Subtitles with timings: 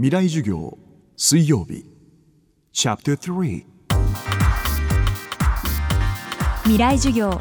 [0.00, 0.78] 未来授業
[1.16, 1.84] 水曜日。
[2.72, 3.64] チャプター
[6.62, 7.36] 未来授業。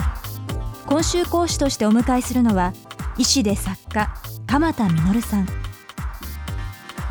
[0.87, 2.73] 今週講師としてお迎えするのは
[3.15, 4.11] 医師で作家
[4.47, 5.47] 鎌田実さん。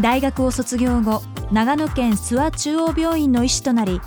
[0.01, 1.23] 大学を卒業後
[1.53, 4.01] 長野県諏訪中央病院の医師となり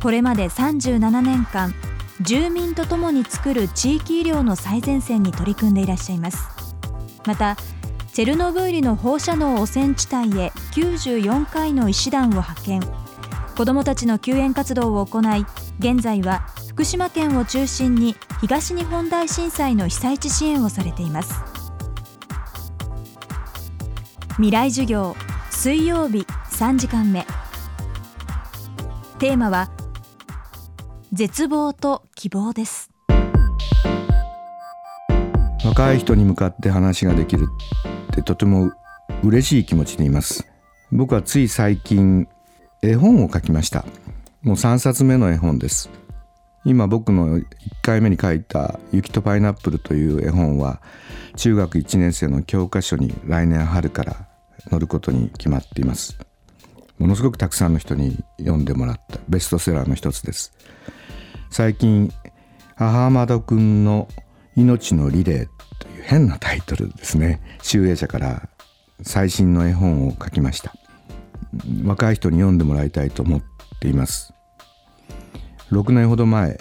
[0.00, 1.74] これまで37年間
[2.20, 6.38] 住民とともに作る地域医療の最前線に取り組んでいらっしゃいます。
[7.26, 7.56] また
[8.14, 12.80] チェルノブイリの放射能汚染地帯へ94回の医師団を派遣。
[13.56, 15.44] 子どもたちの救援活動を行い
[15.80, 21.34] 現在は福島県を中心に東日本大震災の被災地支援をされています。
[24.36, 25.16] 未来授業
[25.50, 27.26] 水曜日3時間目。
[29.18, 29.72] テーマは
[31.12, 32.92] 絶望と希望です。
[35.64, 37.48] 若い人に向かって話ができる。
[38.14, 38.72] ってとても
[39.24, 40.46] 嬉しい気持ちでいます。
[40.92, 42.28] 僕はつい最近
[42.80, 43.84] 絵本を書きました。
[44.42, 45.90] もう3冊目の絵本です。
[46.64, 47.44] 今僕の1
[47.82, 50.80] 回目に書いた「雪とパイナップル」という絵本は
[51.36, 54.28] 中学1年生の教科書に来年春から
[54.70, 56.16] 載ることに決まっています。
[56.98, 59.18] ものすごくたくさんの人に読んでもらった。
[59.28, 60.52] ベストセラーの一つです。
[61.50, 62.12] 最近
[62.76, 64.08] 母窓くんの
[64.56, 65.48] 命のリレー
[66.04, 67.40] 変なタイトルですね。
[67.62, 68.48] 集英社から
[69.02, 70.74] 最新の絵本を書きました。
[71.82, 73.42] 若い人に読んでもらいたいと思っ
[73.80, 74.34] ています。
[75.70, 76.60] 6年ほど前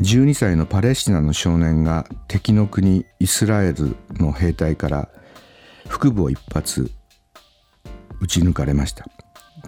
[0.00, 5.08] 12歳のパレスチナの少年が敵の国イスラエルの兵隊から
[5.88, 6.90] 腹部を一発
[8.20, 9.06] 撃ち抜かれました。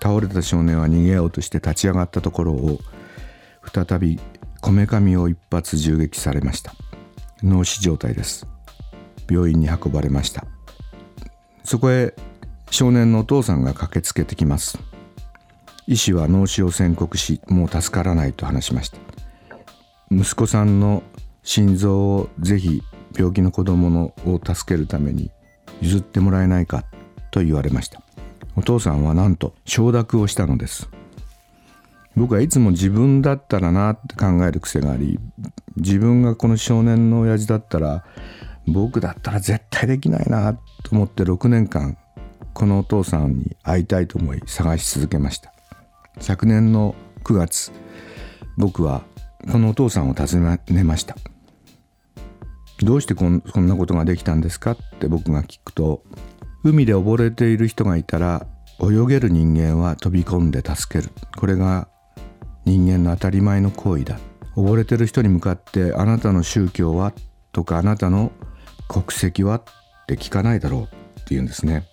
[0.02, 2.78] 倒れた少年は逃げようとして立ち上がったところを
[3.72, 4.18] 再び
[4.62, 6.74] こめかみを一発銃撃されました。
[7.42, 8.46] 脳死状態です。
[9.32, 10.44] 病院に運ばれました。
[11.64, 12.14] そこへ
[12.70, 14.78] 少年のお父さんが駆けつけてきます。
[15.86, 18.98] 医師は脳死を宣告しもう助からないと話しました。
[20.10, 21.02] 息子さんの
[21.42, 22.82] 心臓をぜひ
[23.16, 25.30] 病気の子供のを助けるために
[25.80, 26.84] 譲ってもらえないか
[27.30, 28.02] と言われました。
[28.56, 30.88] お父さんはなんと承諾をしたのです。
[32.14, 35.18] 僕はいつも自分だったらなって考える癖があり
[35.76, 38.04] 自分がこの少年の親父だったら
[38.66, 40.60] 僕だったら絶対できないなと
[40.92, 41.96] 思って6年間
[42.54, 45.52] このお父さんに会いたいと思い探し続けました。
[46.20, 47.72] 昨年の9月
[48.56, 49.02] 僕は
[49.50, 51.16] このお父さんを訪ねました。
[52.80, 56.02] どうしてこんこんなことができたんですかって僕が聞くと
[56.64, 58.46] 海で溺れている人がいたら
[58.80, 61.12] 泳げる人間は飛び込んで助ける。
[61.36, 61.88] これが
[62.64, 64.18] 人間の当たり前の行為だ。
[64.56, 67.12] 溺れてる人に向かってあなたの宗教は
[67.52, 68.32] とかあなたの
[68.88, 69.62] 国籍はっ
[70.06, 70.90] て聞かないだろうって
[71.30, 71.86] 言うんですね。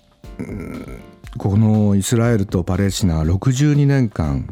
[1.37, 4.47] このイスラエルとパレスチナは62年間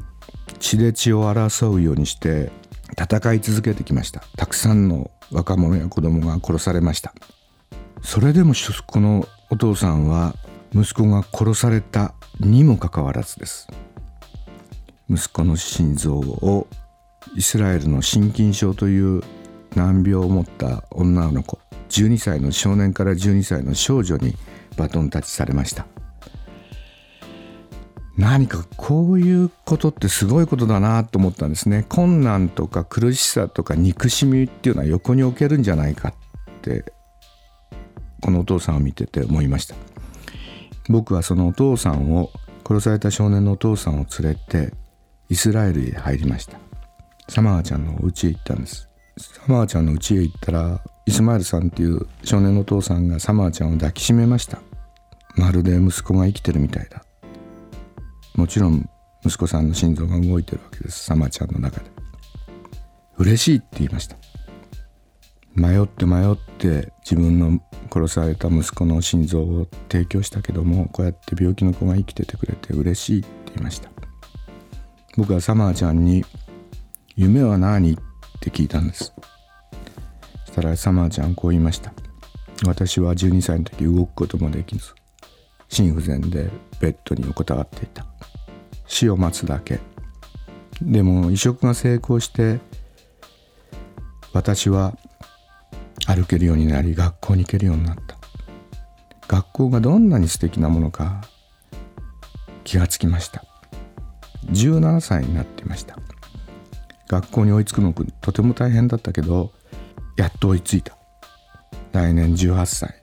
[0.59, 2.51] 血で血を争うようにして
[2.99, 4.23] 戦い続けてきました。
[4.37, 7.13] たくさんの若者や子供が殺されました。
[8.03, 8.53] それでも
[8.85, 10.35] このお父さんは
[10.73, 13.67] 息子が殺されたにもかかわらずです。
[15.09, 16.67] 息子の心臓を
[17.35, 19.23] イスラエルの心筋症という
[19.77, 24.33] 難病を持った女の子12歳の少年から12歳の少女に
[24.75, 25.85] バトンタッチされました。
[28.17, 31.85] 何かこういうことってすごいことだなと思ったんですね。
[31.87, 36.13] 困難とか苦しさとか憎しみっていうのは横に置けるんじゃないかっ
[36.61, 36.91] て
[38.21, 39.75] このお父さんを見てて思いました。
[40.89, 42.31] 僕はそのお父さんを
[42.67, 44.73] 殺された少年のお父さんを連れて
[45.29, 46.57] イスラエルへ入りました。
[47.29, 48.89] サマーちゃんのお家へ行ったんです。
[49.17, 54.59] サマーちゃんの家へ行ったらイスマイルさんっていう少年のお父さんがサマーちゃんを抱きしめました。
[55.35, 57.03] まるで息子が生きてるみたいだ。
[58.35, 58.89] もちろん
[59.25, 61.05] 息子さんの心臓が動いてるわけです。
[61.05, 61.85] サマーちゃんの中で。
[63.17, 64.17] 嬉しいって言いました。
[65.55, 67.59] 迷って迷って自分の
[67.91, 73.89] 殺された息子の心臓を提供したけどもこうやって病気の子が生きててくれて嬉しいって言いました。
[75.15, 76.23] 僕はサマーちゃんに
[77.15, 78.06] 「夢は何?」って
[78.47, 79.13] って聞いたんです。
[80.45, 81.93] そしたらサマーちゃんこう言いました。
[82.65, 84.95] 私は12歳の時動くこともできず
[85.69, 86.49] 心不全で
[86.79, 88.05] ベッドに横たわっていた。
[88.87, 89.79] 死を待つだけ。
[90.81, 92.59] でも移植が成功して
[94.33, 94.95] 私は
[96.05, 98.17] 歩けるようになり学校に行けるようになった。
[99.27, 101.21] 学校がどんなに素敵なものか
[102.63, 103.43] 気がつきました。
[104.51, 105.99] 17歳になっていました。
[107.07, 109.51] 学校に追いつくのとても大変だったけど
[110.17, 110.97] やっと追いついた。
[111.93, 112.93] 来年18歳。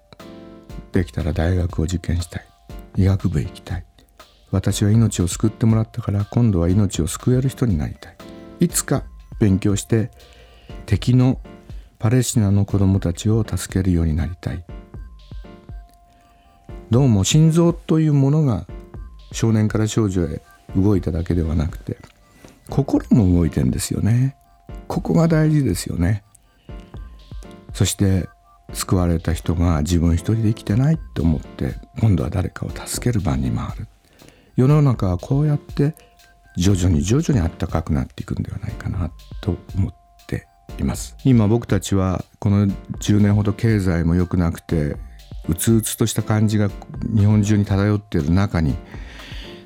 [0.92, 2.46] できたら大学を受験したい。
[2.96, 3.86] 医学部へ行きたい。
[4.50, 8.16] 私は命を救ってもらったから今度は命を救える人になりたい。
[8.60, 9.04] いつか
[9.40, 10.10] 勉強して
[10.86, 11.40] 敵の
[11.98, 14.64] パレスチナの子供たちを助けるようになりたい。
[16.90, 18.66] どうも心臓というものが
[19.32, 20.42] 少年から少女へ
[20.76, 21.96] 動いただけではなくて
[22.68, 24.36] 心も動いてんですよね。
[24.88, 26.24] ここが大事ですよね。
[27.72, 28.28] そして
[28.72, 33.88] 救われた人が自分一人で生きてないって思って今度は誰かを助ける番に回る。
[34.56, 35.94] 世の中はこうやって
[36.56, 39.10] 徐々に徐々にあったかくなっていくんではないかな
[39.40, 39.94] と思っ
[40.26, 40.46] て
[40.78, 41.16] います。
[41.24, 44.96] 今僕たちはこの10年ほど経済も良くなくて
[45.48, 46.70] うつうつとした感じが
[47.14, 48.74] 日本中に漂っている中に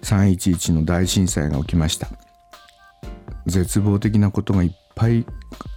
[0.02, 2.08] 311の大震災が起きました。
[3.48, 5.26] 絶望的なことがいっぱい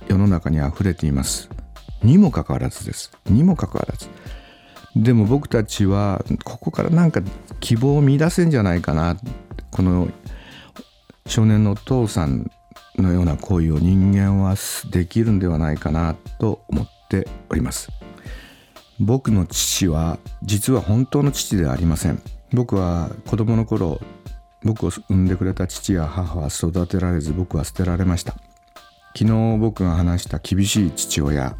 [0.07, 1.49] 世の中にあふれています。
[2.03, 3.11] にもかかわらずです。
[3.29, 4.07] にもかかわらず。
[4.95, 7.21] でも僕たちはここからなんか
[7.61, 9.17] 希望を見出せんじゃないかな。
[9.71, 10.09] この
[11.25, 12.51] 少年のお父さん
[12.97, 14.55] のような行為を人間は
[14.89, 17.89] できるんではないかなと思っております。
[18.99, 22.21] 僕の父は実は本当の父ではありません。
[22.51, 24.01] 僕は子供の頃
[24.63, 28.35] 僕を産んでくれた父や母は育てられず僕は捨てられました。
[29.15, 31.57] 昨日僕が話した厳しい父親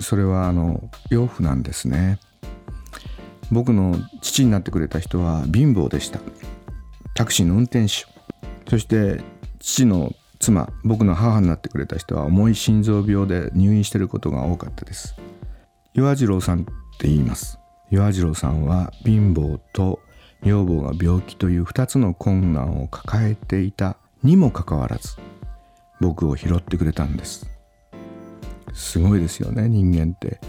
[0.00, 2.18] それはあの養父なんですね。
[3.50, 6.20] 僕の父になってくれた人は貧乏でした。
[7.14, 8.06] タクシーの運転手。
[8.68, 9.22] そして
[9.58, 15.16] 父の妻僕の母になってくれた人は重い心臓病で入院していることが多かったです。
[15.94, 16.64] 岩次郎さんっ
[16.98, 17.58] て言います。
[17.90, 20.00] 岩次郎さんは貧乏と
[20.42, 25.16] 女房が病気という2つの困難を抱えていたにもかかわらず
[26.00, 27.50] 僕を拾ってくれたんです。
[28.72, 30.40] すごいですよね人間って。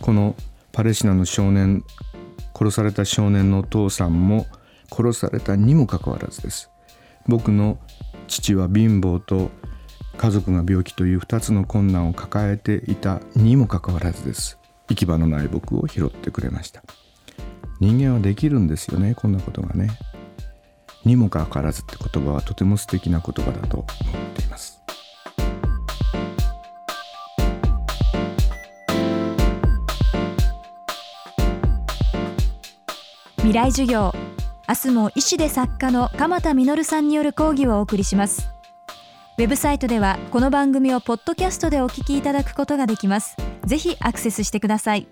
[0.00, 0.36] この
[0.72, 1.82] パレスチナの少年
[2.56, 4.46] 殺された少年のお父さんも
[4.92, 6.70] 殺されたにもかかわらずです。
[7.26, 7.78] 僕の
[8.28, 9.50] 父は貧乏と
[10.16, 14.58] 家族が病気という2つの困難を抱えていたにもかかわらずです。
[14.88, 16.82] 行き場のない僕を拾ってくれました。
[17.80, 19.90] 人間はできるんですよねこんなことがね。
[21.04, 23.86] にもかかわらずって言葉はとても素敵な言葉だと思っ
[24.34, 24.80] ています。
[33.38, 34.14] 未来授業
[34.66, 38.48] 明日も医師で作家の鎌田実さんによる講義をお送りします。
[39.36, 43.36] ウェブサイトではこの番組をポッドキャストでお聞きいただくことができます。
[43.66, 45.06] ぜひアクセスしてください。